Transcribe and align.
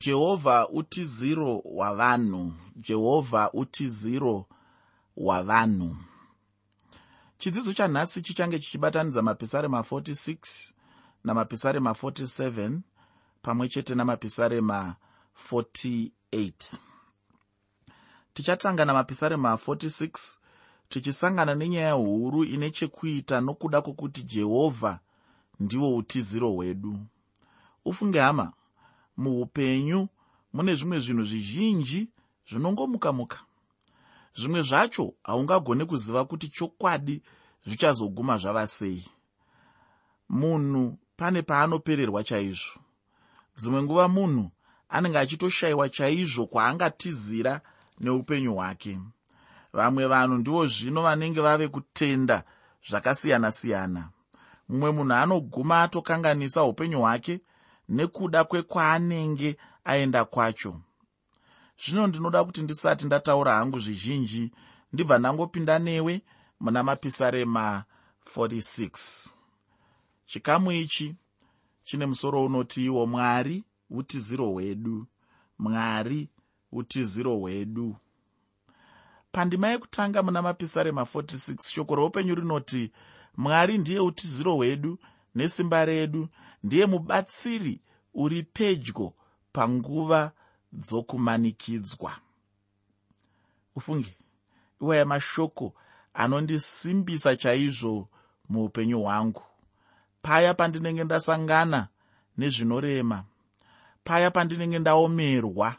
jehovha 0.00 0.68
utiziro 0.68 1.54
hwavanhu 1.64 2.52
jehovha 2.76 3.50
utiziro 3.52 4.46
hwavanhu 5.16 5.96
chidzidzo 7.38 7.72
chanhasi 7.72 8.22
chichange 8.22 8.58
chichibatanidza 8.58 9.22
mapisarema 9.22 9.80
46 9.80 10.72
namapisarema 11.24 11.90
47 11.90 12.78
pamwe 13.42 13.68
chete 13.68 13.94
namapisarema 13.94 14.96
48 15.50 16.10
tichatanga 18.34 18.84
namapisarema 18.84 19.54
46 19.54 20.38
tichisangana 20.88 21.54
nenyaya 21.54 21.92
huru 21.92 22.44
ine 22.44 22.70
chekuita 22.70 23.40
nokuda 23.40 23.82
kwokuti 23.82 24.22
jehovha 24.22 25.00
ndiwo 25.60 25.96
utiziro 25.96 26.50
hwedu. 26.50 26.98
Ufunge 27.84 28.20
hama 28.20 28.52
muupenyu 29.16 30.08
mune 30.52 30.74
zvimwe 30.74 30.98
zvinhu 30.98 31.24
zvizhinji 31.24 32.08
zvinongomuka 32.48 33.12
muka. 33.12 33.38
Zvimwe 34.34 34.62
zvacho 34.62 35.14
haungagone 35.24 35.84
kuziva 35.84 36.24
kuti 36.24 36.48
chokwadi 36.48 37.22
zvichazoguma 37.66 38.38
zvava 38.38 38.66
sei. 38.66 39.04
Munhu 40.28 40.98
pane 41.16 41.42
paanopererwa 41.42 42.24
chaizvo. 42.24 42.80
Dzimwe 43.56 43.82
nguva 43.82 44.08
munhu 44.08 44.50
anenge 44.88 45.18
achitoshayiwa 45.18 45.88
chaizvo 45.88 46.46
kwaangatizira 46.46 47.60
neupenyu 48.00 48.54
hwake. 48.54 48.98
Vamwe 49.72 50.06
vanhu 50.06 50.34
ndivo 50.34 50.66
zvino 50.66 51.02
vanenge 51.02 51.40
vave 51.40 51.68
kutenda 51.68 52.44
zvakasiyana-siyana. 52.88 54.08
Mumwe 54.68 54.90
munhu 54.90 55.14
anoguma 55.14 55.82
atokanganisa 55.82 56.64
upenyu 56.64 56.98
hwake 57.00 57.40
nekuda 57.88 58.44
kwekwaanenge 58.44 59.56
aenda 59.84 60.24
kwacho. 60.24 60.80
Zvino 61.82 62.06
ndinoda 62.06 62.44
kuti 62.44 62.62
ndisati 62.62 63.06
ndataura 63.06 63.54
hangu 63.54 63.78
zvizhinji 63.78 64.52
ndibva 64.92 65.18
ndangopinda 65.18 65.78
newe 65.78 66.22
muna 66.60 66.82
mapisarema 66.82 67.84
46 68.36 69.34
chikamu 70.26 70.72
ichi 70.72 71.14
chine 71.84 72.06
musoro 72.06 72.44
unoti 72.44 72.84
iwo 72.84 73.06
mwari 73.06 73.64
utiziro 73.90 74.46
hwedu. 74.50 75.06
Mwari 75.58 76.28
utiziro 76.72 77.36
hwedu. 77.36 77.96
Pandima 79.32 79.68
yekutanga 79.68 80.22
muna 80.22 80.42
mapisarema 80.42 81.02
46 81.02 81.72
shoko 81.72 81.94
roupenyu 81.94 82.34
rinoti 82.34 82.92
mwari 83.36 83.78
ndiye 83.78 84.00
utiziro 84.00 84.54
hwedu 84.54 84.98
nesimba 85.34 85.84
redu 85.84 86.28
ndiye 86.66 86.86
mubatsiri 86.86 87.80
uri 88.14 88.42
pedyo 88.42 89.12
panguva 89.52 90.32
dzokumanikidzwa. 90.72 92.12
Ufunge 93.76 94.18
iwaya 94.80 95.04
mashoko 95.04 95.74
anondisimbisa 96.14 97.36
chaizvo 97.36 98.08
muupenyu 98.48 99.00
hwangu. 99.02 99.42
Paya 100.22 100.54
pandinenge 100.54 101.04
ndasangana 101.04 101.88
nezvinorema 102.38 103.24
paya 104.04 104.30
pandinenge 104.30 104.78
ndaomerwa 104.78 105.76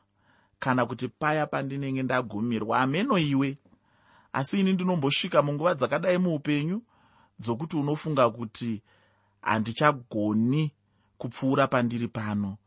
kana 0.59 0.85
kuti 0.85 1.07
paya 1.07 1.47
pandinenge 1.47 2.03
ndagumirwa 2.03 2.79
ameno 2.79 3.17
iwe. 3.17 3.57
Asi 4.33 4.59
ini 4.59 4.73
ndinombosvika 4.73 5.41
munguva 5.41 5.75
dzakadai 5.75 6.17
muupenyu 6.17 6.81
dzokuti 7.39 7.77
unofunga 7.77 8.29
kuti 8.29 8.81
handichagoni 9.41 10.71
kupfuura 11.17 11.67
pandiri 11.67 12.07
pano 12.07 12.57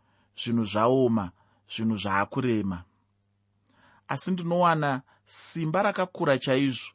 zvinhu 0.40 0.64
zvaoma 0.64 1.30
zvinhu 1.72 1.96
zvaakurema. 1.96 2.84
Asi 4.08 4.30
ndinowana 4.30 5.02
simba 5.24 5.82
rakakura 5.82 6.38
chaizvo 6.38 6.92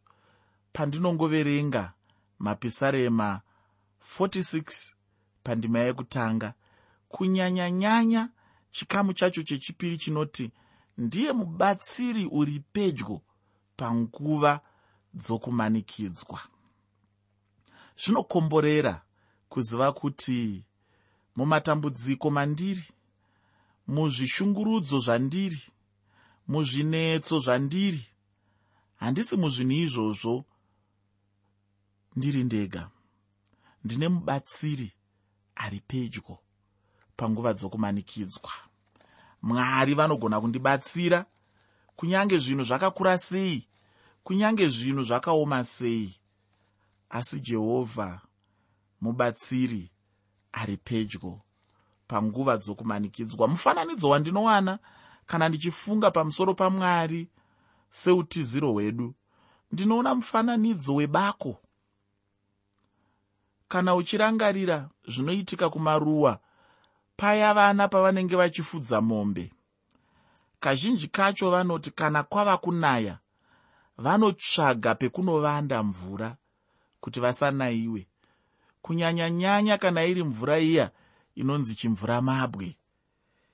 pandinongoverenga 0.74 1.94
mapisarema 2.40 3.42
46 4.20 4.94
pandima 5.44 5.80
yekutanga. 5.80 6.54
Kunyanya-nyanya 7.10 8.30
chikamu 8.72 9.14
chacho 9.14 9.44
chechipiri 9.44 9.98
chinoti 9.98 10.52
ndiye 10.98 11.32
mubatsiri 11.32 12.26
uri 12.26 12.60
pedyo 12.74 13.22
panguva 13.78 14.60
dzokumanikidzwa. 15.14 16.40
Zvinokomborera 17.98 19.02
kuziva 19.50 19.92
kuti 19.92 20.66
mumatambudziko 21.36 22.32
mandiri 22.32 22.86
muzvishungurudzo 23.88 25.00
zvandiri 25.00 25.62
muzvinetso 26.48 27.40
zvandiri. 27.40 28.06
Handisi 28.96 29.38
muzvinhu 29.38 29.74
izvozvo. 29.74 30.46
Ndiri 32.16 32.44
ndega. 32.44 32.90
Ndine 33.84 34.08
mubatsiri 34.10 34.92
ari 35.56 35.80
pedyo 35.80 36.40
panguva 37.18 37.54
dzokumanikidzwa. 37.54 38.52
Mwari 39.42 39.94
vanogona 39.94 40.42
kundibatsira 40.42 41.26
kunyange 41.96 42.38
zvinhu 42.38 42.64
zvakakura 42.64 43.18
sei 43.18 43.68
kunyange 44.24 44.70
zvinhu 44.70 45.04
zvakaoma 45.04 45.64
sei. 45.64 46.16
Asi 47.10 47.40
jehovha 47.40 48.22
mubatsiri 49.02 49.92
ari 50.56 50.78
pedyo. 50.78 51.42
Panguva 52.08 52.58
dzokumanikidzwa 52.58 53.48
mufananidzo 53.48 54.10
wandinowana 54.10 54.80
kana 55.26 55.50
ndichifunga 55.50 56.12
pamusoro 56.12 56.54
pamwari 56.54 57.28
seutiziro 57.90 58.72
hwedu. 58.72 59.14
Ndinoona 59.72 60.16
mufananidzo 60.16 60.96
webako. 60.96 61.62
Kana 63.68 63.96
uchirangarira 63.96 64.90
zvinoitika 65.08 65.70
kumaruwa 65.70 66.40
paya 67.18 67.54
vana 67.54 67.88
pavanenge 67.88 68.36
vachifudza 68.36 69.02
mombe. 69.02 69.52
Kazhinji 70.60 71.08
kacho 71.08 71.52
vanoti 71.52 71.92
kana 71.92 72.24
kwava 72.24 72.58
kunaya 72.58 73.20
vanotsvaga 73.98 74.96
pekunovanda 74.96 75.84
mvura 75.84 76.38
kuti 77.00 77.20
vasanayiwe 77.20 78.08
kunyanya-nyanya 78.86 79.78
kana 79.78 80.06
iri 80.06 80.24
mvura 80.24 80.60
iya 80.60 80.92
inonzi 81.36 81.76
chimvura 81.76 82.22
mabwe 82.22 82.78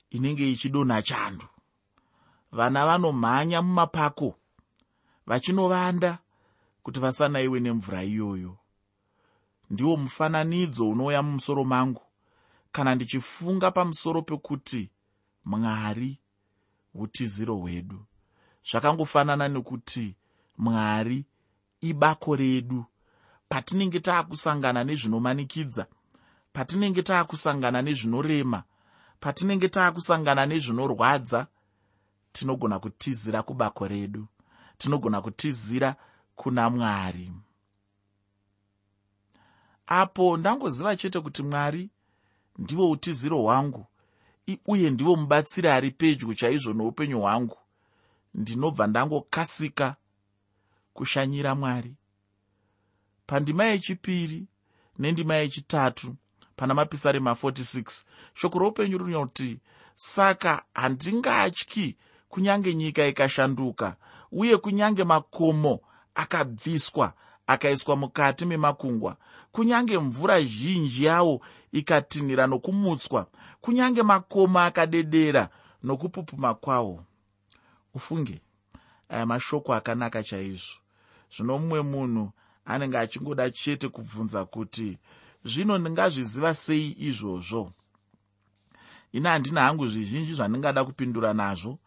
inenge 0.09 0.51
ichidonha 0.51 1.01
chando 1.01 1.47
vana 2.51 2.85
vanomhanya 2.85 3.61
mumapako 3.61 4.35
vachinovanda 5.25 6.19
kuti 6.83 6.99
vasanayiwe 6.99 7.59
nemvura 7.59 8.03
iyoyo. 8.03 8.57
Ndiwo 9.69 9.97
mufananidzo 9.97 10.89
unouya 10.89 11.23
mumusoro 11.23 11.63
mangu 11.63 12.01
kana 12.71 12.95
ndichifunga 12.95 13.71
pamusoro 13.71 14.21
pekuti 14.21 14.89
mwari 15.45 16.19
utiziro 16.93 17.55
hwedu. 17.55 18.05
Zvakangofanana 18.71 19.47
nekuti 19.47 20.15
mwari 20.57 21.25
ibako 21.81 22.35
redu 22.35 22.85
patinenge 23.51 23.99
taakusangana 23.99 24.83
nezvinomanikidza 24.83 25.83
patinenge 26.53 27.01
taakusangana 27.03 27.79
nezvinorema 27.81 28.59
patinenge 29.19 29.67
taakusangana 29.75 30.45
nezvinorwadza 30.45 31.47
tinogona 32.35 32.79
kutizira 32.79 33.43
kubako 33.43 33.87
redu 33.87 34.27
tinogona 34.77 35.21
kutizira 35.21 35.95
kuna 36.35 36.69
mwari. 36.69 37.31
Apo 39.87 40.37
ndangoziva 40.37 40.95
chete 40.95 41.19
kuti 41.19 41.43
mwari 41.43 41.89
ndivo 42.57 42.89
utiziro 42.91 43.37
hwangu 43.41 43.85
uye 44.67 44.89
ndivo 44.89 45.15
mubatsiri 45.15 45.69
ari 45.69 45.91
pedyo 45.91 46.33
chaizvo 46.33 46.73
noupenyu 46.73 47.19
hwangu. 47.19 47.57
Ndinobva 48.33 48.87
ndangokasika 48.87 49.95
kushanyira 50.93 51.55
mwari 51.55 51.95
pandima 53.31 53.65
yechipiri 53.65 54.45
nendima 54.99 55.35
yechitatu 55.35 56.15
pana 56.55 56.73
mapisarema 56.73 57.31
46 57.31 58.03
shoko 58.33 58.59
roupenyu 58.59 58.97
rinoti 58.97 59.59
saka 59.95 60.63
handingatyi 60.73 61.97
kunyange 62.29 62.73
nyika 62.73 63.07
ikashanduka 63.07 63.95
uye 64.31 64.57
kunyange 64.57 65.03
makomo 65.03 65.79
akabviswa 66.15 67.13
akaiswa 67.47 67.95
mukati 67.95 68.45
memakungwa. 68.45 69.17
Kunyange 69.51 69.97
mvura 69.99 70.41
zhinji 70.43 71.03
yawo 71.05 71.41
ikatinhira 71.71 72.47
nokumutswa 72.47 73.27
kunyange 73.61 74.03
makomo 74.03 74.59
akadedera 74.59 75.49
nokupupuma 75.83 76.53
kwawo. 76.53 77.03
Ufunge 77.93 78.41
aya 79.09 79.25
mashoko 79.25 79.73
akanaka 79.73 80.23
chaizvo. 80.23 80.75
Zvino 81.35 81.57
mumwe 81.57 81.81
munhu 81.81 82.31
anenge 82.65 82.97
achingoda 82.97 83.49
chete 83.49 83.89
kubvunza 83.89 84.45
kuti 84.45 84.97
zvino 85.43 85.77
ndingazviziva 85.77 86.53
sei 86.53 86.95
izvozvo? 86.99 87.73
Ini 89.11 89.27
handina 89.27 89.61
hangu 89.61 89.87
zvizhinji 89.87 90.33
zvandingada 90.33 90.85
kupindura 90.85 91.33
nazvo. 91.33 91.79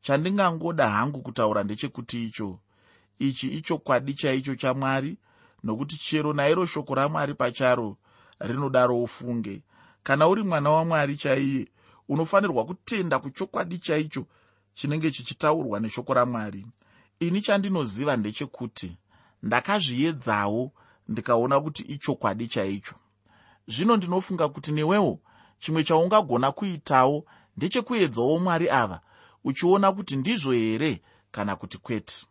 Chandingangoda 0.00 0.88
hangu 0.88 1.22
kutaura 1.22 1.62
ndechekuti 1.62 2.24
icho. 2.24 2.58
Ichi 3.18 3.48
ichokwadi 3.48 4.14
chaicho 4.14 4.54
chamwari 4.54 5.18
nokuti 5.64 5.96
chero 5.98 6.32
nairo 6.32 6.66
shoko 6.66 6.94
ramwari 6.94 7.34
pacharo 7.34 7.96
rinodaro 8.40 9.02
ufunge 9.02 9.62
kana 10.02 10.28
uri 10.28 10.42
mwana 10.42 10.70
wamwari 10.70 11.16
chaiye 11.16 11.68
unofanirwa 12.08 12.64
kutenda 12.64 13.18
kuchokwadi 13.18 13.78
chaicho 13.78 14.26
chinenge 14.74 15.10
chichitaurwa 15.10 15.80
neshoko 15.80 16.14
ramwari 16.14 16.66
ini 17.20 17.40
chandinoziva 17.40 18.16
ndechekuti 18.16 18.96
ndakazviedzawo 19.42 20.72
ndikaona 21.08 21.60
kuti 21.60 21.82
ichokwadi 21.82 22.48
chaicho. 22.48 22.94
Zvino 23.66 23.96
ndinofunga 23.96 24.48
kuti 24.48 24.72
newewo 24.72 25.20
chimwe 25.58 25.84
chaungagona 25.84 26.52
kuitawo 26.52 27.24
ndechekuedzawo 27.56 28.38
mwari 28.38 28.70
ava 28.70 29.00
uchiona 29.44 29.92
kuti 29.92 30.16
ndizvo 30.16 30.52
here 30.52 31.02
kana 31.30 31.56
kuti 31.56 31.78
kwete. 31.78 32.26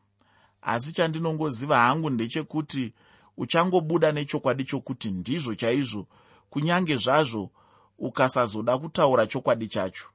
Asi 0.62 0.94
chandinongoziva 0.94 1.78
hangu 1.78 2.10
ndechekuti 2.10 2.94
uchangobuda 3.38 4.12
nechokwadi 4.12 4.64
chokuti 4.64 5.12
ndizvo 5.12 5.56
chaizvo 5.56 6.08
kunyange 6.50 6.96
zvazvo 6.98 7.52
ukasazoda 8.00 8.78
kutaura 8.78 9.28
chokwadi 9.28 9.68
chacho. 9.68 10.08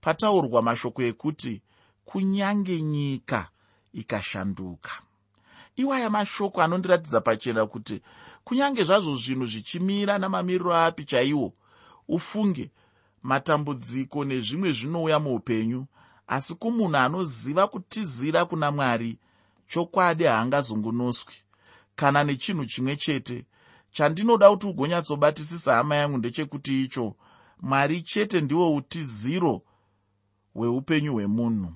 Pataurwa 0.00 0.62
mashoko 0.62 1.02
ekuti 1.02 1.62
kunyange 2.04 2.80
nyika 2.80 3.48
ikashanduka 3.92 4.90
iwaya 5.76 6.10
mashoko 6.10 6.62
anondiratidza 6.62 7.20
pachena 7.20 7.66
kuti 7.66 8.02
kunyange 8.44 8.84
zvazvo 8.84 9.14
zvinhu 9.14 9.46
zvichimira 9.46 10.18
namamiriro 10.18 10.74
api 10.76 11.04
chaiwo 11.04 11.52
ufunge 12.08 12.70
matambudziko 13.22 14.24
nezvimwe 14.24 14.72
zvinouya 14.72 15.18
muupenyu. 15.20 15.86
Asi 16.26 16.54
kumunhu 16.54 16.96
anoziva 16.96 17.66
kutizira 17.68 18.44
kuna 18.44 18.70
mwari 18.70 19.18
chokwadi 19.68 20.24
haangazungunuswi 20.24 21.34
kana 21.94 22.24
nechinhu 22.24 22.64
chimwe 22.66 22.96
chete 22.96 23.46
chandinoda 23.92 24.50
kuti 24.50 24.66
ugonyatsobatisisa 24.66 25.74
hama 25.74 25.94
yangu 25.96 26.18
ndechekuti 26.18 26.84
icho 26.84 27.14
mwari 27.60 28.02
chete 28.02 28.40
ndiwo 28.40 28.74
utiziro 28.74 29.62
hweupenyu 30.54 31.12
hwemunhu. 31.12 31.72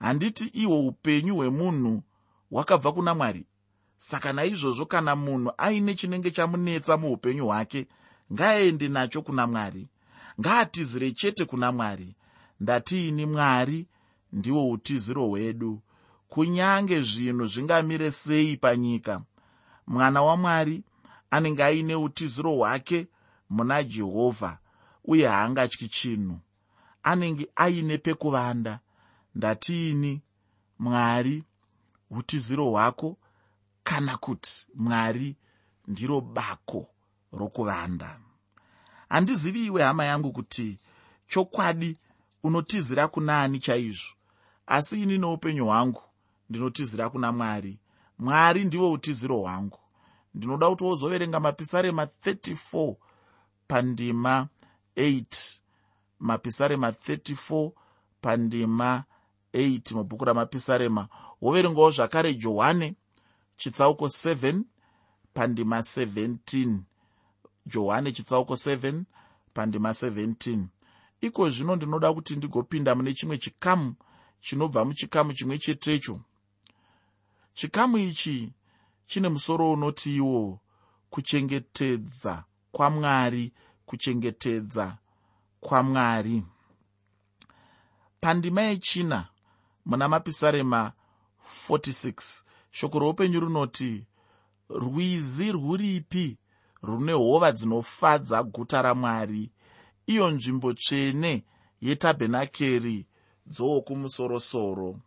Handiti 0.00 0.44
ihwo 0.44 0.86
upenyu 0.88 1.36
hwemunhu 1.36 2.02
hwakabva 2.54 2.92
kuna 2.92 3.14
mwari. 3.14 3.46
Saka 3.98 4.32
naizvozvo 4.32 4.86
kana 4.86 5.16
munhu 5.16 5.52
aine 5.58 5.94
chinenge 5.94 6.30
chamunetsa 6.30 6.96
muupenyu 6.96 7.44
hwake 7.46 7.86
ngaaende 8.32 8.88
nacho 8.88 9.22
kuna 9.22 9.46
mwari. 9.46 9.88
Ngaatizire 10.40 11.10
chete 11.12 11.44
kuna 11.44 11.72
mwari. 11.72 12.16
Ndatiini 12.60 13.26
mwari 13.26 13.86
ndiwo 14.32 14.70
utiziro 14.70 15.26
hwedu. 15.26 15.82
Kunyange 16.28 17.00
zvinhu 17.02 17.46
zvingamire 17.46 18.10
sei 18.10 18.56
panyika. 18.56 19.22
Mwana 19.86 20.22
wamwari 20.22 20.82
anenge 21.30 21.64
aine 21.64 21.94
utiziro 21.94 22.50
hwake 22.56 23.06
muna 23.50 23.82
jehovha 23.82 24.58
uye 25.04 25.26
haangatyi 25.28 25.88
chinhu. 25.88 26.38
Anenge 27.02 27.48
aine 27.56 27.98
pekuvanda. 27.98 28.80
Ndatiini 29.34 30.22
mwari 30.78 31.44
utiziro 32.18 32.64
hwako 32.70 33.16
kana 33.84 34.16
kuti 34.16 34.66
mwari 34.74 35.36
ndiro 35.86 36.20
bako 36.20 36.86
rokuvanda. 37.32 38.20
Handizivi 39.08 39.66
iwe 39.66 39.82
hama 39.82 40.04
yangu 40.04 40.32
kuti 40.32 40.78
chokwadi 41.26 41.98
unotizira 42.42 43.08
kuna 43.08 43.40
ani 43.40 43.58
chaizvo 43.58 44.04
asi 44.66 45.02
ini 45.02 45.18
noupenyu 45.18 45.64
hwangu 45.66 46.02
ndinotizira 46.50 47.10
kuna 47.10 47.32
mwari. 47.32 47.78
Mwari 48.18 48.64
ndiwo 48.64 48.92
utiziro 48.92 49.36
hwangu. 49.38 49.78
Ndinoda 50.34 50.68
kuti 50.70 50.84
wozoverenga 50.84 51.40
mapisarema 51.40 52.04
34 52.04 52.94
pandima 53.68 54.48
8 54.96 55.58
mapisarema 56.20 56.90
34 56.90 57.70
pandima 58.20 59.04
8 59.54 59.94
mubhuku 59.96 60.24
ramapisarema 60.24 61.08
woverengawo 61.44 61.90
zvakare 61.90 62.34
johane 62.34 62.94
chitsauko 63.56 64.06
7 64.06 64.62
pandima 65.34 65.78
17 65.78 66.78
johane 67.66 68.12
chitsauko 68.12 68.54
7 68.54 69.02
pandima 69.54 69.90
17 69.90 70.64
iko 71.20 71.50
zvino 71.50 71.76
ndinoda 71.76 72.12
kuti 72.14 72.36
ndigopinda 72.36 72.94
mune 72.94 73.14
chimwe 73.14 73.38
chikamu 73.38 73.94
chinobva 74.40 74.84
muchikamu 74.84 75.32
chimwe 75.32 75.58
chetecho. 75.58 76.20
Chikamu 77.54 77.98
ichi 77.98 78.52
chine 79.06 79.28
musoro 79.28 79.72
unoti 79.72 80.16
iwo 80.16 80.60
kuchengetedza 81.10 82.44
kwamwari 82.72 83.52
kuchengetedza 83.86 84.98
kwamwari 85.60 86.42
pandima 88.20 88.62
yechina 88.62 89.28
muna 89.86 90.08
mapisarema 90.08 90.92
46 91.68 92.42
shoko 92.70 92.98
roupenyu 92.98 93.40
runoti 93.40 94.06
rwizi 94.70 95.52
rwuripi 95.52 96.38
rune 96.82 97.12
hova 97.12 97.52
dzinofadza 97.52 98.42
guta 98.42 98.82
ramwari? 98.82 99.50
Iyo 100.06 100.30
nzvimbo 100.30 100.72
tsvene 100.72 101.44
yetabhenakeri 101.80 103.06
dzowokumusorosoro 103.46 105.00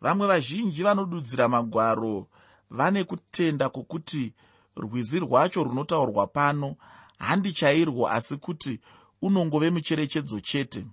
vamwe 0.00 0.26
vazhinji 0.26 0.82
vanodudzira 0.82 1.48
magwaro 1.48 2.26
vane 2.70 3.04
kutenda 3.04 3.68
kwokuti 3.68 4.34
rwizi 4.76 5.18
rwacho 5.20 5.64
runotaurwa 5.64 6.26
pano 6.26 6.76
handi 7.18 7.52
chairwo 7.52 8.08
asi 8.08 8.36
kuti 8.36 8.80
unongove 9.22 9.70
mucherechedzo 9.70 10.40
chete 10.40 10.86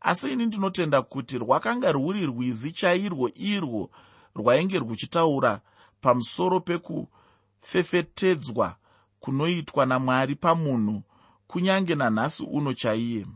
asi 0.00 0.32
ini 0.32 0.46
ndinotenda 0.46 1.02
kuti 1.02 1.38
rwakanga 1.38 1.92
rwuri 1.92 2.26
rwizi 2.26 2.72
chairwo 2.72 3.30
irwo 3.34 3.90
rwainge 4.36 4.78
ruchitaura 4.78 5.60
pamusoro 6.00 6.60
pekufefetedzwa 6.60 8.76
kunoitwa 9.20 9.86
namwari 9.86 10.34
pamunhu 10.34 11.02
kunyange 11.46 11.94
nanhasi 11.94 12.44
uno 12.50 12.74
chaiye. 12.74 13.26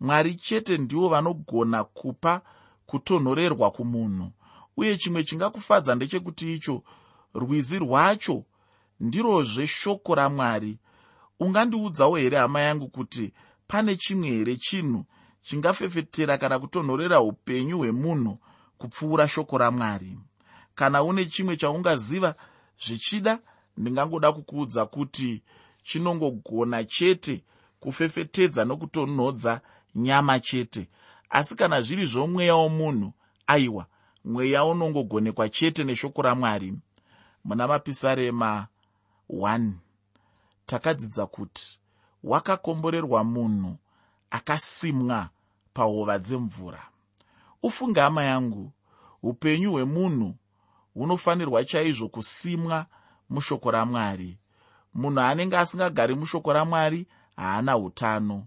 Mwari 0.00 0.34
chete 0.34 0.78
ndivo 0.78 1.08
vanogona 1.08 1.84
kupa 1.84 2.40
kutonhorerwa 2.86 3.70
kumunhu 3.70 4.32
uye 4.76 4.96
chimwe 4.96 5.24
chingakufadza 5.24 5.94
ndechekuti 5.94 6.54
icho 6.54 6.82
rwizi 7.34 7.78
rwacho 7.78 8.44
ndirozve 9.00 9.66
shoko 9.66 10.14
ramwari. 10.14 10.78
Ungandiudzawo 11.40 12.16
here 12.16 12.38
hama 12.38 12.60
yangu 12.60 12.88
kuti 12.88 13.32
pane 13.66 13.96
chimwe 13.96 14.28
here 14.28 14.56
chinhu 14.56 15.04
chingafefetera 15.42 16.38
kana 16.38 16.58
kutonhorera 16.58 17.20
upenyu 17.20 17.78
hwemunhu 17.78 18.38
kupfuura 18.78 19.28
shoko 19.28 19.58
ramwari. 19.58 20.18
Kana 20.74 21.02
une 21.02 21.24
chimwe 21.24 21.56
chaungaziva 21.56 22.34
zvichida 22.86 23.38
ndingangoda 23.76 24.32
kukuudza 24.32 24.86
kuti 24.86 25.42
chinongogona 25.82 26.84
chete 26.84 27.44
kufefetedza 27.80 28.64
nokutonhodza 28.64 29.60
nyama 29.94 30.40
chete. 30.40 30.88
Asi 31.30 31.56
kana 31.56 31.82
zviri 31.82 32.06
zvomweya 32.06 32.54
womunhu 32.54 33.12
aiwa 33.46 33.86
mweya 34.24 34.64
unongogonekwa 34.64 35.48
chete 35.48 35.84
neshoko 35.84 36.22
ramwari. 36.22 36.74
Muna 37.44 37.68
mapisarema 37.68 38.66
1 39.30 39.70
takadzidza 40.66 41.26
kuti 41.26 41.78
wakakomborerwa 42.24 43.24
munhu 43.24 43.76
akasimwa 44.32 45.28
pahova 45.74 46.18
dzemvura. 46.18 46.82
Ufunge 47.62 48.00
hama 48.00 48.24
yangu 48.24 48.72
upenyu 49.22 49.72
hwemunhu 49.72 50.34
hunofanirwa 50.94 51.64
chaizvo 51.64 52.08
kusimwa 52.08 52.86
mushoko 53.30 53.70
ramwari. 53.70 54.38
Munhu 54.94 55.20
anenge 55.20 55.58
asingagari 55.58 56.14
mushoko 56.14 56.52
ramwari 56.52 57.06
haana 57.36 57.76
utano. 57.78 58.44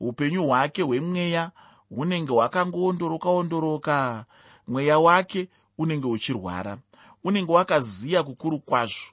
Upenyu 0.00 0.46
hwake 0.46 0.82
hwemweya 0.82 1.50
hunenge 1.88 2.32
hwakangoondoroka-ondoroka 2.32 4.24
mweya 4.68 4.98
wake 4.98 5.48
unenge 5.78 6.06
uchirwara 6.06 6.78
unenge 7.24 7.52
wakaziya 7.52 8.22
kukuru 8.22 8.58
kwazvo. 8.60 9.06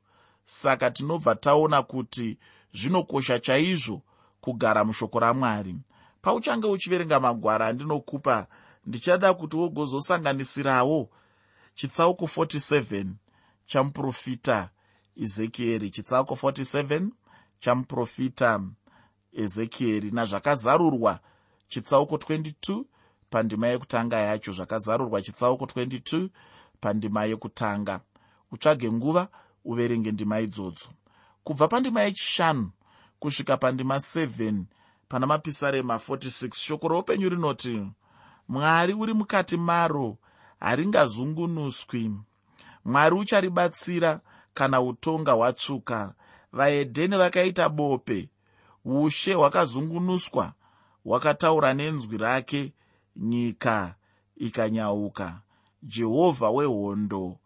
Saka 0.45 0.91
tinobva 0.91 1.35
taona 1.35 1.81
kuti 1.83 2.37
zvinokosha 2.73 3.39
chaizvo 3.39 4.01
kugara 4.41 4.85
mushoko 4.85 5.19
ramwari 5.19 5.75
pauchange 6.23 6.67
uchiverenga 6.67 7.19
magwara 7.19 7.67
andinokupa 7.67 8.47
ndichada 8.85 9.33
kuti 9.33 9.55
wogozosanganisirawo 9.57 11.09
chitsauko 11.75 12.25
47 12.25 13.05
chamuprofita 13.65 14.69
ezekieri 15.23 15.89
chitsauko 15.95 16.33
47 16.33 17.07
chamuprofita 17.59 18.49
ezekieri 19.43 20.11
nazvakazarurwa 20.11 21.19
chitsauko 21.67 22.15
22 22.15 22.83
pandima 23.29 23.67
yekutanga 23.67 24.17
yacho 24.17 24.51
zvakazarurwa 24.57 25.21
chitsauko 25.21 25.65
22 25.65 26.29
pandima 26.83 27.25
yekutanga. 27.25 27.99
Utsvage 28.51 28.91
nguva 28.91 29.27
uverenge 29.65 30.11
ndima 30.11 30.39
idzodzo. 30.39 30.89
Kubva 31.43 31.67
pandima 31.67 32.01
yechishanu 32.01 32.71
kusvika 33.19 33.57
pandima 33.57 33.95
7 33.95 34.63
pana 35.13 35.27
mapisarema 35.27 35.95
46 35.95 36.55
shoko 36.55 36.87
roupenyu 36.87 37.29
rinoti 37.29 37.87
mwari 38.47 38.93
uri 38.93 39.13
mukati 39.13 39.57
maro 39.57 40.17
haringazungunuswi. 40.59 42.11
Mwari 42.85 43.15
ucharibatsira 43.15 44.19
kana 44.53 44.81
utonga 44.81 45.31
hwatsvuka. 45.31 46.13
Vaedheni 46.53 47.17
vakaita 47.17 47.69
bope. 47.69 48.29
Ushe 48.85 49.33
hwakazungunuswa 49.33 50.53
hwakataura 51.03 51.73
nenzwi 51.73 52.17
rake. 52.17 52.73
Nyika 53.15 53.95
ikanyauka. 54.37 55.41
Jehovha 55.83 56.49
wehondo 56.49 57.37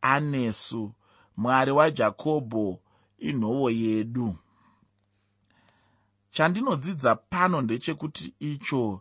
anesu 0.00 0.92
mwari 1.36 1.70
wajakobho 1.72 2.78
inhovo 3.18 3.70
yedu 3.70 4.36
chandinodzidza 6.30 7.14
pano 7.14 7.60
ndechekuti 7.60 8.34
icho 8.40 9.00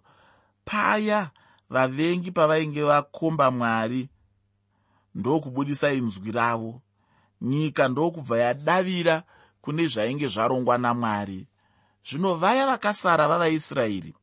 paya 0.66 1.32
vavengi 1.70 2.32
pavainge 2.32 2.84
vakomba 2.84 3.52
mwari 3.52 4.10
ndokubudisa 5.16 5.94
inzwi 5.94 6.32
ravo. 6.32 6.82
Nyika 7.42 7.88
ndokubva 7.88 8.38
yadavira 8.38 9.24
kune 9.62 9.88
zvainge 9.88 10.28
zvarongwa 10.28 10.78
namwari. 10.78 11.48
Zvino 12.08 12.36
vaya 12.36 12.66
vakasara 12.66 13.28
vavaisraeri 13.28 14.14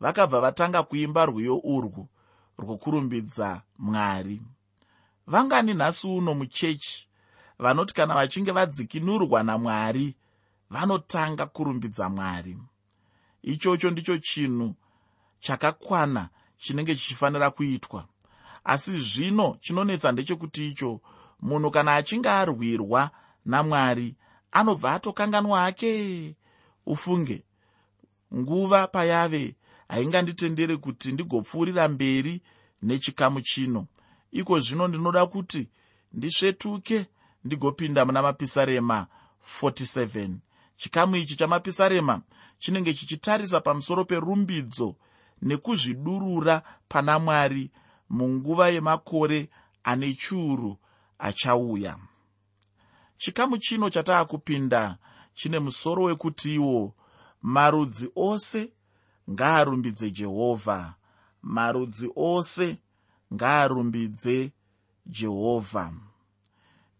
vakabva 0.00 0.40
vatanga 0.40 0.82
kuimba 0.82 1.26
rwiyo 1.26 1.56
urwu 1.58 2.08
rwokurumbidza 2.58 3.62
mwari. 3.78 4.42
Vangani 5.26 5.74
nhasi 5.74 6.06
uno 6.06 6.34
muchechi 6.34 7.08
vanoti 7.58 7.94
kana 7.94 8.14
vachinge 8.14 8.52
vadzikinurwa 8.52 9.42
namwari 9.42 10.14
vanotanga 10.74 11.46
kurumbidza 11.46 12.08
mwari. 12.08 12.58
Ichocho 13.42 13.90
ndicho 13.90 14.18
chinhu 14.18 14.74
chakakwana 15.40 16.28
chinenge 16.58 16.94
chichifanira 16.94 17.50
kuitwa. 17.50 18.08
Asi 18.64 18.98
zvino 18.98 19.56
chinonetsa 19.60 20.12
ndechekuti 20.12 20.68
icho 20.68 21.00
munhu 21.42 21.70
kana 21.70 21.94
achinge 21.94 22.28
arwirwa 22.28 23.10
namwari 23.44 24.14
anobva 24.52 24.92
atokanganwa 24.94 25.60
hake 25.60 25.90
ufunge 26.86 27.44
nguva 28.34 28.86
payave 28.86 29.56
hainganditendere 29.88 30.76
kuti 30.76 31.12
ndigopfuurira 31.12 31.88
mberi 31.88 32.42
nechikamu 32.82 33.40
chino. 33.40 33.86
Iko 34.32 34.60
zvino 34.60 34.88
ndinoda 34.88 35.26
kuti 35.26 35.68
ndisvetuke 36.12 37.06
ndigopinda 37.44 38.04
muna 38.04 38.22
mapisarema 38.22 39.06
47 39.62 40.30
chikamu 40.76 41.16
ichi 41.16 41.36
chamapisarema 41.36 42.20
chinenge 42.58 42.94
chichitarisa 42.94 43.60
pamusoro 43.60 44.04
perumbidzo 44.04 44.96
nekuzvidurura 45.42 46.62
pana 46.88 47.18
mwari 47.18 47.70
munguva 48.10 48.68
yemakore 48.68 49.50
ane 49.84 50.14
chiuru 50.14 50.78
achauya. 51.18 51.98
Chikamu 53.16 53.58
chino 53.58 53.90
chataakupinda 53.90 54.98
chine 55.34 55.58
musoro 55.58 56.02
wekutiwo 56.04 56.94
marudzi 57.42 58.10
ose 58.16 58.72
ngaarumbidze 59.30 60.10
jehovha 60.10 60.94
marudzi 61.42 62.10
ose 62.16 62.78
ngaarumbidze 63.34 64.52
jehovha 65.06 65.92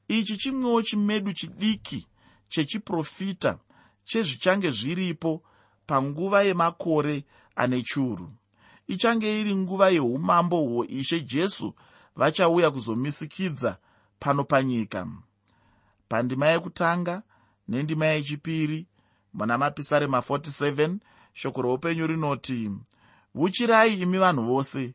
ichi 0.09 0.37
chimwewo 0.37 0.83
chimedu 0.83 1.33
chidiki 1.33 2.07
chechiprofita 2.55 3.59
chezvichange 4.05 4.71
zviripo 4.71 5.43
panguva 5.87 6.43
yemakore 6.43 7.25
ane 7.57 7.83
chiuru. 7.83 8.31
Ichange 8.87 9.41
iri 9.41 9.57
nguva 9.57 9.89
yeumambo 9.91 10.57
hwoishe 10.57 11.21
jesu 11.21 11.75
vachauya 12.17 12.71
kuzomisikidza 12.71 13.79
pano 14.19 14.45
panyika. 14.45 15.07
Pandima 16.09 16.47
yekutanga 16.47 17.23
nendima 17.69 18.07
yechipiri 18.07 18.87
muna 19.33 19.59
mapisarema 19.59 20.19
47 20.19 20.99
shoko 21.33 21.63
roupenyu 21.63 22.07
rinoti 22.07 22.71
vuchirai 23.35 24.01
imi 24.03 24.19
vanhu 24.19 24.43
vose. 24.43 24.95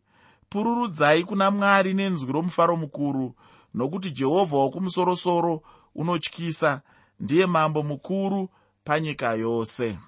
Pururudzai 0.50 1.24
kuna 1.24 1.51
mwari 1.51 1.94
nenzwi 1.94 2.32
romufaro 2.32 2.75
mukuru 2.75 3.36
nokuti 3.74 4.12
jehovha 4.12 4.58
wokumusorosoro 4.58 5.62
unotyisa 5.96 6.82
ndiye 7.20 7.46
mambo 7.46 7.84
mukuru 7.84 8.50
panyika 8.84 9.34
yose. 9.34 10.00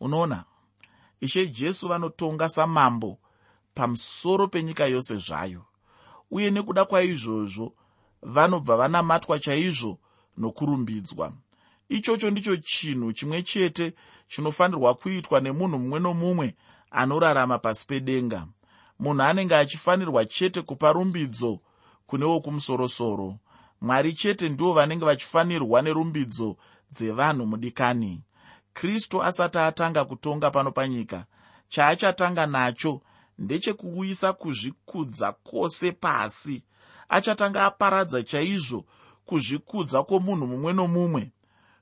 Unoona? 0.00 0.44
Ishe 1.20 1.46
jesu 1.46 1.88
vanotonga 1.88 2.48
samambo 2.48 3.18
pamusoro 3.74 4.48
penyika 4.48 4.86
yose 4.86 5.16
zvayo. 5.16 5.64
Uye 6.30 6.50
nekuda 6.50 6.84
kwaizvozvo 6.84 7.72
vanobva 8.22 8.76
vanamatwa 8.76 9.38
chaizvo 9.38 9.98
nokurumbidzwa. 10.36 11.32
Ichocho 11.88 12.30
ndicho 12.30 12.56
chinhu 12.56 13.12
chimwe 13.12 13.42
chete 13.42 13.94
chinofanirwa 14.28 14.94
kuitwa 14.94 15.40
nemunhu 15.40 15.78
mumwe 15.78 16.00
nomumwe 16.00 16.56
anorarama 16.90 17.58
pasi 17.58 17.86
pedenga. 17.86 18.46
Munhu 18.98 19.22
anenge 19.22 19.56
achifanirwa 19.56 20.24
chete 20.24 20.62
kupa 20.62 20.92
rumbidzo 20.92 21.60
kune 22.06 22.24
wokumusorosoro 22.24 23.38
mwari 23.82 24.12
chete 24.12 24.48
ndivo 24.48 24.72
vanenge 24.72 25.04
vachifanirwa 25.04 25.82
nerumbidzo 25.82 26.56
dzevanhu 26.92 27.46
mudikani. 27.46 28.22
Kristu 28.72 29.22
asati 29.22 29.58
atanga 29.58 30.04
kutonga 30.04 30.50
pano 30.50 30.72
panyika 30.72 31.26
chaachatanga 31.68 32.46
nacho 32.46 33.00
ndechekuuyisa 33.38 34.32
kuzvikudza 34.32 35.32
kwose 35.32 35.92
pasi. 35.92 36.62
Achatanga 37.08 37.64
aparadza 37.64 38.22
chaizvo 38.22 38.84
kuzvikudza 39.26 40.02
kwomunhu 40.02 40.46
mumwe 40.46 40.72
nomumwe. 40.72 41.30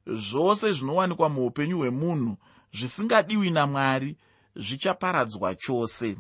Zvose 0.07 0.73
zvinowanikwa 0.73 1.29
muupenyu 1.29 1.79
hwemunhu 1.79 2.37
zvisingadiwi 2.73 3.51
namwari 3.51 4.17
zvichaparadzwa 4.57 5.55
chose. 5.55 6.17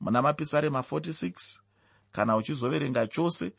Muna 0.00 0.22
mapisarema 0.22 0.80
46 0.80 1.60
kana 2.12 2.36
uchizoverenga 2.36 3.06
chose 3.06 3.52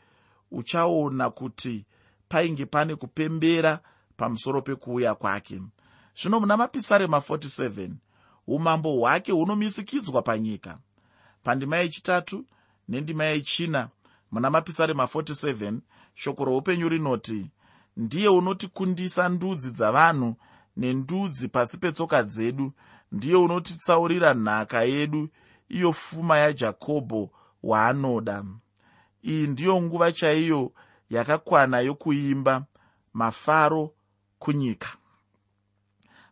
uchaona 0.51 1.29
kuti 1.29 1.85
painge 2.29 2.65
pane 2.65 2.95
kupembera 2.95 3.79
pamusoro 4.17 4.61
pekuuya 4.61 5.15
kwake. 5.15 5.61
Zvino 6.21 6.39
muna 6.39 6.57
mapisarema 6.57 7.17
47 7.17 7.89
umambo 8.47 8.91
hwake 8.93 9.31
hunomisikidzwa 9.31 10.21
panyika. 10.21 10.77
Pandima 11.43 11.77
yechitatu 11.77 12.45
nendima 12.89 13.23
yechina 13.25 13.89
muna 14.31 14.49
mapisarema 14.49 15.03
47 15.03 15.79
shoko 16.15 16.45
roupenyu 16.45 16.89
rinoti 16.89 17.49
ndiye 17.97 18.27
unotikundisa 18.29 19.29
ndudzi 19.29 19.71
dzavanhu 19.71 20.35
nendudzi 20.77 21.47
pasi 21.47 21.77
petsoka 21.77 22.23
dzedu. 22.23 22.71
Ndiye 23.11 23.35
unotitsaurira 23.35 24.33
nhaka 24.33 24.83
yedu 24.83 25.29
iyo 25.69 25.91
pfuma 25.91 26.37
yajakobho 26.37 27.29
waanoda 27.63 28.43
iyi 29.23 29.47
ndiyo 29.47 29.81
nguva 29.81 30.11
chaiyo 30.11 30.71
yakakwana 31.09 31.79
yokuimba 31.79 32.65
mafaro 33.13 33.93
kunyika. 34.39 34.89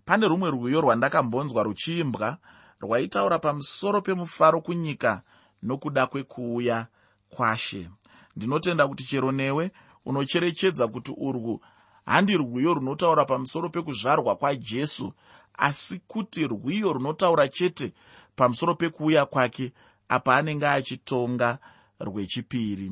Pane 0.06 0.28
rumwe 0.28 0.52
rwiyo 0.52 0.82
rwandakambonzwa 0.82 1.64
ruchiimbwa 1.64 2.38
rwaitaura 2.82 3.40
pamusoro 3.40 4.02
pemufaro 4.02 4.62
kunyika 4.62 5.22
nokuda 5.64 6.08
kwekuuya 6.08 6.88
kwashe. 7.30 7.90
Ndinotenda 8.36 8.88
kuti 8.88 9.04
chero 9.04 9.32
newe 9.32 9.72
unocherechedza 10.06 10.88
kuti 10.88 11.14
urwu 11.18 11.62
handi 12.06 12.38
rwiyo 12.38 12.74
runotaura 12.74 13.26
pamusoro 13.26 13.70
pekuzvarwa 13.70 14.36
kwajesu 14.36 15.14
asi 15.54 16.00
kuti 16.08 16.48
rwiyo 16.48 16.94
runotaura 16.94 17.48
chete 17.48 17.94
pamusoro 18.36 18.76
pekuuya 18.76 19.26
kwake 19.26 19.74
apa 20.10 20.36
anenge 20.36 20.68
achitonga 20.68 21.58
rwechipiri. 22.00 22.92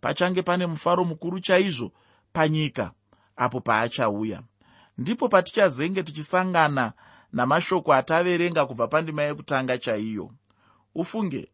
Pachange 0.00 0.42
pane 0.42 0.66
mufaro 0.66 1.04
mukuru 1.04 1.40
chaizvo 1.40 1.92
panyika 2.32 2.92
apo 3.36 3.60
paachauya. 3.60 4.42
Ndipo 4.98 5.28
patichazenge 5.28 6.02
tichisangana 6.02 6.92
namashoko 7.32 7.92
ataverenga 7.94 8.66
kubva 8.66 8.88
pandima 8.88 9.22
yekutanga 9.22 9.78
chaiyo. 9.78 10.30
Ufunge 10.94 11.48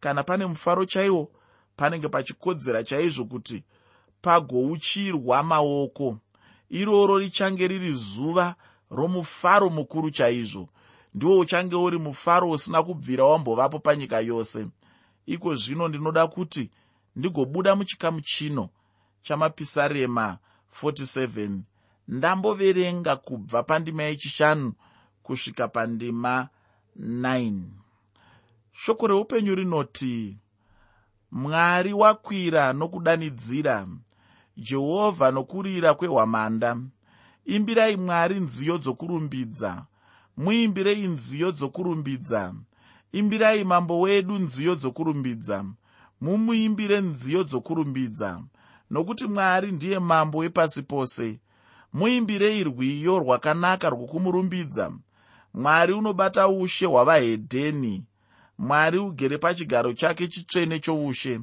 kana 0.00 0.22
pane 0.22 0.46
mufaro 0.46 0.84
chaiwo 0.84 1.30
panenge 1.76 2.08
pachikodzera 2.08 2.84
chaizvo 2.84 3.24
kuti 3.24 3.64
pagouchirwa 4.22 5.42
maoko. 5.42 6.18
Iroro 6.70 7.18
richange 7.18 7.68
riri 7.68 7.92
zuva 7.92 8.54
romufaro 8.90 9.70
mukuru 9.70 10.10
chaizvo. 10.10 10.68
Ndiwo 11.14 11.38
uchange 11.38 11.74
uri 11.76 11.98
mufaro 11.98 12.50
usina 12.50 12.82
kubvira 12.82 13.24
wambovapo 13.24 13.78
panyika 13.78 14.20
yose 14.20 14.66
iko 15.34 15.54
zvino 15.54 15.88
ndinoda 15.88 16.26
kuti 16.26 16.70
ndigobuda 17.16 17.76
muchikamu 17.76 18.20
chino 18.20 18.68
chamapisarema 19.22 20.38
47 20.82 21.58
ndamboverenga 22.08 23.16
kubva 23.16 23.62
pandima 23.62 24.02
yechishanu 24.02 24.72
kusvika 25.22 25.68
pandima 25.68 26.48
9 27.00 27.60
shoko 28.72 29.06
reupenyu 29.06 29.54
rinoti 29.54 30.36
mwari 31.32 31.92
wakwira 31.92 32.72
nokudanidzira 32.72 33.86
jehovha 34.56 35.30
nokurira 35.30 35.94
kwehwamanda. 35.94 36.76
Imbirai 37.44 37.96
mwari 37.96 38.40
nziyo 38.40 38.78
dzokurumbidza 38.78 39.86
muimbirei 40.36 41.06
nziyo 41.06 41.52
dzokurumbidza 41.52 42.54
imbirai 43.12 43.64
mambo 43.64 44.00
wedu 44.00 44.38
nziyo 44.38 44.74
dzokurumbidza. 44.74 45.64
Mumuimbire 46.20 47.00
nziyo 47.00 47.44
dzokurumbidza. 47.44 48.42
Nokuti 48.90 49.26
mwari 49.26 49.72
ndiye 49.72 49.98
mambo 49.98 50.38
wepasi 50.38 50.82
pose. 50.82 51.40
Muimbirei 51.92 52.64
rwiyo 52.64 53.18
rwakanaka 53.18 53.90
rwokumurumbidza. 53.90 54.92
Mwari 55.54 55.92
unobata 55.92 56.48
ushe 56.48 56.86
hwavahedheni 56.86 58.04
mwari 58.58 58.98
ugere 58.98 59.38
pachigaro 59.38 59.92
chake 59.92 60.28
chitsvene 60.28 60.78
choushe. 60.78 61.40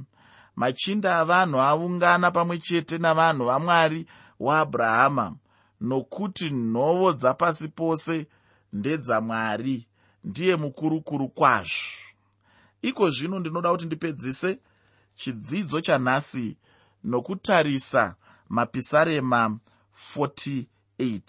Machinda 0.55 1.17
avanhu 1.19 1.59
aungana 1.59 2.31
pamwe 2.31 2.57
chete 2.57 2.97
navanhu 2.97 3.45
vamwari 3.45 4.05
waabrahama 4.39 5.35
nokuti 5.81 6.49
nhovo 6.49 7.13
dzapasi 7.13 7.67
pose 7.67 8.27
ndedzamwari 8.73 9.86
ndiye 10.27 10.55
mukurukuru 10.55 11.27
kwazvo. 11.29 11.97
Iko 12.81 13.03
zvino 13.09 13.39
ndinoda 13.39 13.71
kuti 13.71 13.85
ndipedzise 13.85 14.59
chidzidzo 15.15 15.81
chanhasi 15.81 16.57
nokutarisa 17.03 18.15
mapisarema 18.49 19.59
48 20.15 21.21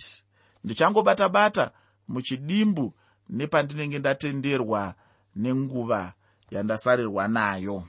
ndichangobata-bata 0.64 1.70
muchidimbu 2.08 2.94
nepandinenge 3.28 3.98
ndatenderwa 3.98 4.94
nenguva 5.36 6.12
yandasarirwa 6.50 7.28
nayo. 7.28 7.84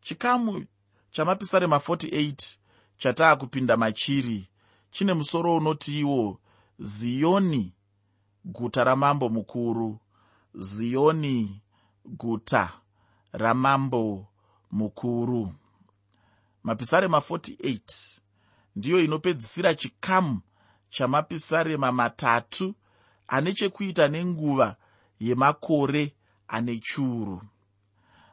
Chikamu 0.00 0.66
chamapisarema 1.10 1.76
48 1.76 2.56
chataa 2.96 3.36
kupinda 3.36 3.76
machiri. 3.76 4.48
Chine 4.90 5.14
musoro 5.14 5.56
unoti 5.56 6.00
iwo 6.00 6.40
ziyoni 6.78 7.72
guta 8.44 8.84
ramambo 8.84 9.28
mukuru 9.28 9.98
ziyoni 10.54 11.62
guta 12.04 12.72
ramambo 13.32 14.26
mukuru. 14.70 15.52
Mapisarema 16.62 17.18
48 17.18 17.80
ndiyo 18.76 19.00
inopedzisira 19.04 19.74
chikamu 19.74 20.40
chamapisarema 20.90 21.92
matatu 21.92 22.74
ane 23.28 23.52
chekuita 23.52 24.08
nenguva 24.08 24.76
yemakore 25.20 26.14
ane 26.48 26.78
churu. 26.78 27.42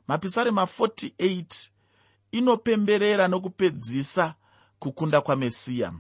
Mapisarema 0.08 0.64
48 0.64 1.70
inopemberera 2.32 3.28
nokupedzisa 3.28 4.36
kukunda 4.80 5.22
kwamesiya 5.22 5.94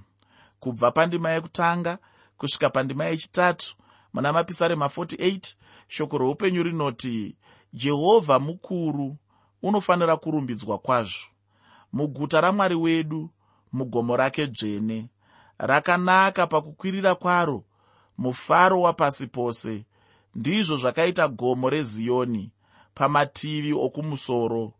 kubva 0.59 0.91
pandima 0.91 1.29
yekutanga 1.31 1.97
kusvika 2.37 2.69
pandima 2.69 3.05
yechitatu 3.05 3.75
muna 4.13 4.33
mapisarema 4.33 4.85
48 4.85 5.55
shoko 5.87 6.17
roupenyu 6.17 6.63
rinoti 6.63 7.35
jehovha 7.73 8.39
mukuru 8.39 9.17
unofanira 9.61 10.17
kurumbidzwa 10.17 10.77
kwazvo. 10.77 11.27
Muguta 11.93 12.41
ramwari 12.41 12.75
wedu 12.75 13.29
mugomo 13.74 14.17
rake 14.17 14.48
dzvene. 14.48 15.09
Rakanaka 15.57 16.48
pakukwirira 16.48 17.15
kwaro 17.15 17.63
mufaro 18.17 18.81
wapasi 18.81 19.27
pose. 19.27 19.85
Ndizvo 20.35 20.77
zvakaita 20.77 21.27
gomo 21.27 21.69
reziyoni 21.69 22.51
pamativi 22.93 23.74
okumusoro. 23.74 24.74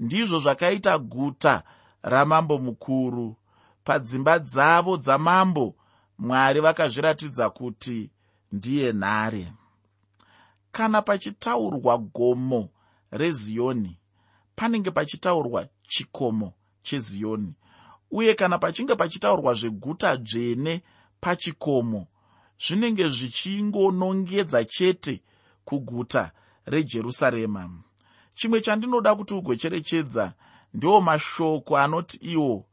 Ndizvo 0.00 0.40
zvakaita 0.40 0.98
guta 0.98 1.62
ramambo 2.02 2.58
mukuru. 2.58 3.36
Padzimba 3.84 4.38
dzavo 4.38 4.96
dzamambo 4.96 5.74
mwari 6.18 6.60
vakazviratidza 6.60 7.50
kuti 7.50 8.10
ndiye 8.54 8.92
nhare. 8.92 9.52
Kana 10.72 11.02
pachitaurwa 11.02 11.98
gomo 11.98 12.68
reziyoni 13.10 13.98
panenge 14.56 14.90
pachitaurwa 14.90 15.66
chikomo 15.88 16.52
cheziyoni 16.82 17.52
uye 18.10 18.34
kana 18.34 18.58
pachinge 18.58 18.94
pachitaurwa 18.96 19.54
zveguta 19.54 20.16
dzvene 20.16 20.82
pachikomo 21.20 22.06
zvinenge 22.64 23.08
zvichingonongedza 23.08 24.64
chete 24.64 25.22
kuguta 25.64 26.30
rejerusarema. 26.66 27.70
Chimwe 28.34 28.60
chandinoda 28.60 29.14
kuti 29.14 29.34
ugocherechedza 29.34 30.32
ndiwo 30.74 31.00
mashoko 31.00 31.78
anoti 31.78 32.16
iwo 32.16 32.64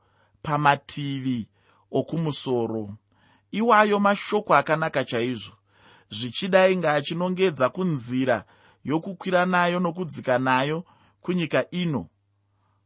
pamativi 0.41 1.47
okumusoro 1.91 2.89
iwayo 3.51 3.99
mashoko 3.99 4.55
akanaka 4.55 5.03
chaizvo 5.05 5.53
zvichida 6.11 6.69
inge 6.69 6.89
achinongedza 6.89 7.69
kunzira 7.69 8.45
yokukwira 8.83 9.45
nayo 9.45 9.79
nokudzika 9.79 10.39
nayo 10.39 10.85
kunyika 11.21 11.69
ino. 11.71 12.07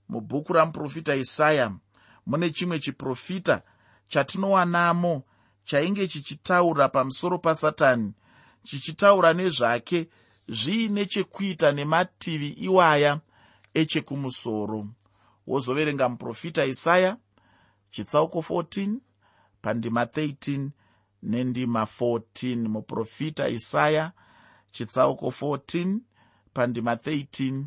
Mubhuku 0.10 0.54
ramuprofita 0.54 1.16
isaya 1.16 1.72
mune 2.26 2.50
chimwe 2.50 2.80
chiprofita 2.80 3.62
chatinowanamo 4.08 5.24
chainge 5.64 6.08
chichitaura 6.08 6.90
pamusoro 6.90 7.38
pasatani 7.40 8.14
chichitaura 8.64 9.34
nezvake 9.34 10.10
zviine 10.48 11.06
chekuita 11.06 11.72
nemativi 11.72 12.48
iwaya 12.48 13.20
echekumusoro. 13.74 14.88
Wozoverenga 15.48 16.10
muprofita 16.10 16.66
isaya 16.66 17.18
chitsauko 17.90 18.40
14 18.40 18.96
pandima 19.62 20.04
13 20.04 20.70
nendima 21.24 21.88
14 22.00 22.68
muprofita 22.68 23.50
isaya 23.50 24.12
chitsauko 24.72 25.28
14 25.28 25.98
pandima 26.54 26.94
13 26.94 27.64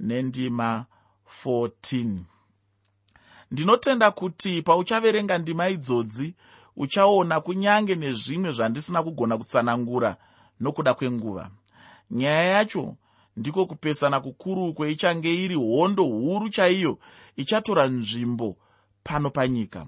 nendima 0.00 0.86
14 1.44 2.18
ndinotenda 3.50 4.10
kuti 4.10 4.62
pauchaverenga 4.62 5.38
ndima 5.38 5.68
idzodzi 5.68 6.34
uchaona 6.76 7.40
kunyange 7.40 7.94
nezvimwe 7.94 8.52
zvandisina 8.52 9.02
kugona 9.02 9.38
kutsanangura 9.38 10.16
nokuda 10.60 10.94
kwenguva. 10.94 11.50
Nyaya 12.10 12.44
yacho 12.44 12.96
ndiko 13.36 13.66
kupesana 13.66 14.20
kukuru 14.20 14.74
kweichange 14.74 15.44
iri 15.44 15.54
hondo 15.54 16.04
huru 16.04 16.48
chaiyo 16.48 16.98
ichatora 17.36 17.86
nzvimbo 17.86 18.56
pano 19.02 19.30
panyika 19.30 19.86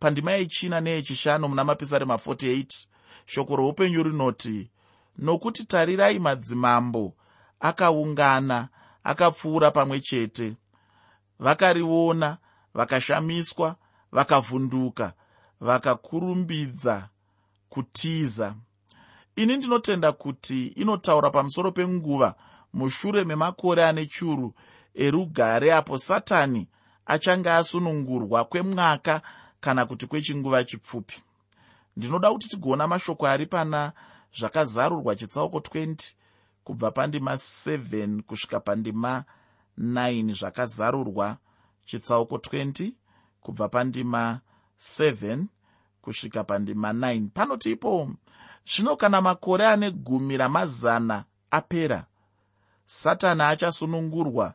pandima 0.00 0.32
yechina 0.32 0.80
neyechishanu 0.80 1.48
muna 1.48 1.64
mapisarema 1.64 2.14
48 2.14 2.86
shoko 3.26 3.56
roupenyu 3.56 4.02
rinoti 4.02 4.70
nokuti 5.18 5.64
tarirai 5.64 6.18
madzimambo 6.18 7.14
akaungana 7.60 8.68
akapfuura 9.04 9.70
pamwe 9.70 10.00
chete. 10.00 10.56
Vakariona 11.38 12.38
vakashamiswa 12.74 13.76
vakavhunduka 14.12 15.12
vakakurumbidza 15.60 17.08
kutiza. 17.68 18.54
Ini 19.36 19.56
ndinotenda 19.56 20.12
kuti 20.12 20.66
inotaura 20.66 21.30
pamusoro 21.30 21.72
penguva 21.72 22.34
mushure 22.72 23.24
memakore 23.24 23.84
ane 23.84 24.06
churu 24.06 24.54
erugare 24.94 25.72
apo 25.74 25.98
satani 25.98 26.68
achange 27.06 27.50
asunungurwa 27.50 28.44
kwemwaka 28.44 29.22
kana 29.60 29.86
kuti 29.86 30.06
kwechinguva 30.06 30.64
chipfupi. 30.64 31.22
Ndinoda 31.96 32.30
kuti 32.30 32.48
tigoona 32.48 32.88
mashoko 32.88 33.26
ari 33.26 33.46
pana 33.46 33.92
zvakazarurwa 34.38 35.16
chitsauko 35.16 35.58
20 35.58 36.12
kubva 36.64 36.90
pandima 36.90 37.32
7 37.32 38.22
kusvika 38.22 38.60
pandima 38.60 39.24
9 39.78 40.34
zvakazarurwa 40.34 41.36
chitsauko 41.84 42.36
20 42.36 42.92
kubva 43.40 43.68
pandima 43.68 44.40
7 44.78 45.44
kusvika 46.02 46.44
pandima 46.44 46.92
9 46.92 47.28
panoti 47.28 47.70
ipo 47.70 48.10
zvino 48.66 48.96
kana 48.96 49.20
makore 49.20 49.66
ane 49.66 49.90
gumi 49.90 50.36
ramazana 50.36 51.24
apera 51.50 52.06
satani 52.86 53.42
achasunungurwa 53.42 54.54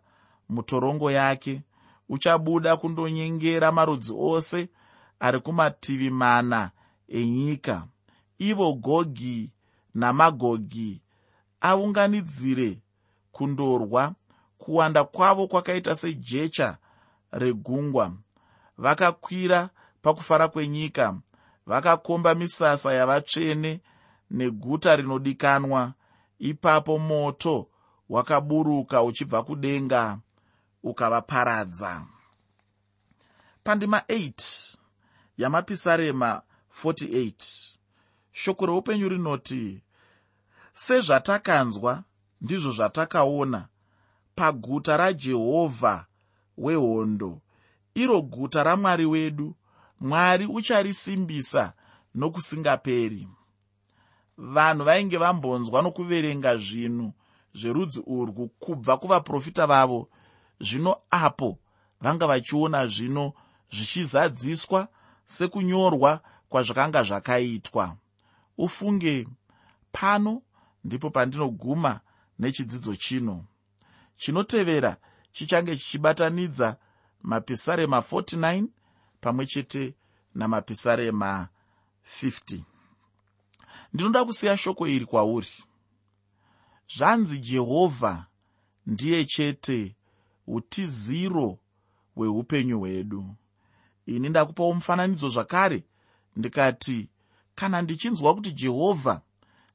mutorongo 0.49 1.11
yake 1.11 1.61
uchabuda 2.09 2.77
kundonyengera 2.77 3.71
marudzi 3.71 4.13
ose 4.17 4.69
ari 5.23 5.39
kumativi 5.39 6.09
mana 6.09 6.71
enyika. 7.07 7.87
Ivo 8.37 8.73
gogi 8.73 9.51
namagogi 9.95 11.01
aunganidzire 11.61 12.81
kundorwa. 13.31 14.13
Kuwanda 14.57 15.03
kwavo 15.03 15.47
kwakaita 15.47 15.95
sejecha 15.95 16.77
regungwa. 17.31 18.11
Vakakwira 18.77 19.69
pakufara 20.01 20.47
kwenyika. 20.47 21.15
Vakakomba 21.65 22.35
misasa 22.35 22.93
yavatsvene 22.93 23.81
neguta 24.31 24.95
rinodikanwa. 24.95 25.93
Ipapo 26.39 26.97
moto 26.97 27.67
wakaburuka 28.09 29.03
uchibva 29.03 29.43
kudenga 29.43 30.17
ukavaparadza. 30.83 32.05
Pandima 33.63 33.99
8 33.99 34.77
yamapisarema 35.37 36.41
48 36.83 37.33
shoko 38.31 38.65
reupenyu 38.65 39.09
rinoti 39.09 39.81
sezvatakanzwa 40.73 42.03
ndizvo 42.41 42.71
zvatakaona. 42.71 43.67
Paguta 44.35 44.97
rajehovha 44.97 46.05
wehondo 46.57 47.41
iro 47.95 48.21
guta 48.21 48.63
ramwari 48.63 49.05
wedu 49.05 49.55
mwari 49.99 50.45
ucharisimbisa 50.45 51.73
nokusingaperi. 52.15 53.27
Vanhu 54.37 54.83
vainge 54.83 55.17
vambonzwa 55.17 55.81
nokuverenga 55.81 56.57
zvinhu 56.57 57.13
zverudzi 57.53 58.01
urwu 58.05 58.47
kubva 58.47 58.97
kuvaprofita 58.97 59.67
vavo 59.67 60.09
zvino 60.59 60.97
apo 61.11 61.59
vanga 62.01 62.27
vachiona 62.27 62.87
zvino 62.87 63.33
zvichizadziswa 63.71 64.87
sekunyorwa 65.25 66.21
kwazvakanga 66.49 67.03
zvakaitwa. 67.03 67.97
Ufunge 68.57 69.27
pano 69.91 70.41
ndipo 70.83 71.09
pandinoguma 71.09 71.99
nechidzidzo 72.39 72.95
chino. 72.95 73.45
Chinotevera 74.17 74.97
chichange 75.31 75.75
chichibatanidza 75.77 76.77
mapisarema 77.21 77.97
49 77.99 78.67
pamwe 79.21 79.45
chete 79.45 79.95
namapisarema 80.35 81.47
50 82.21 82.61
ndinoda 83.93 84.25
kusiya 84.25 84.57
shoko 84.57 84.87
iri 84.87 85.05
kwauri. 85.05 85.53
Zvanzi 86.97 87.39
jehovha 87.39 88.25
ndiye 88.85 89.25
chete 89.25 89.95
utiziro 90.47 91.59
hweupenyu 92.15 92.79
hwedu 92.79 93.35
ini 94.05 94.29
ndakupawo 94.29 94.73
mufananidzo 94.73 95.29
zvakare 95.29 95.83
ndikati 96.35 97.09
kana 97.55 97.81
ndichinzwa 97.81 98.35
kuti 98.35 98.51
jehovha 98.51 99.21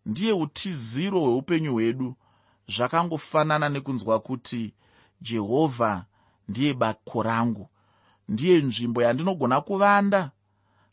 ndiye 0.07 0.33
utiziro 0.33 1.21
hweupenyu 1.21 1.73
hwedu 1.73 2.17
zvakangofanana 2.69 3.69
nekunzwa 3.69 4.21
kuti 4.21 4.75
jehovha 5.21 6.05
ndiye 6.49 6.75
bako 6.75 7.23
rangu 7.23 7.69
ndiye 8.29 8.63
nzvimbo 8.63 9.03
yandinogona 9.03 9.61
kuvanda 9.61 10.31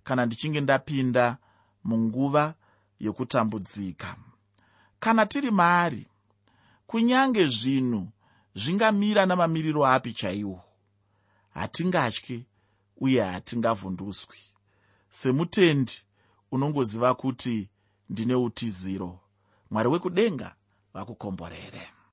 kana 0.03 0.25
ndichinge 0.25 0.61
ndapinda 0.61 1.37
munguva 1.83 2.53
yokutambudzika. 2.99 4.15
Kana 4.99 5.25
tiri 5.25 5.51
maari 5.51 6.07
kunyange 6.87 7.47
zvinhu 7.47 8.07
zvingamira 8.55 9.25
namamiriro 9.25 9.85
api 9.85 10.13
chaiwo? 10.13 10.61
Hatingatye 11.53 12.45
uye 12.97 13.21
hatingavhunduswi. 13.23 14.37
Semutendi 15.09 15.93
unongoziva 16.51 17.15
kuti 17.15 17.69
ndine 18.09 18.35
utiziro. 18.35 19.19
Mwari 19.71 19.89
wekudenga 19.89 20.55
vakukomborere 20.93 21.81